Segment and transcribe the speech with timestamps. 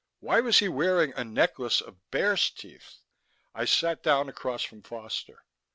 [0.19, 3.01] "Why was he wearing a necklace of bear's teeth?"
[3.53, 5.45] I sat down across from Foster.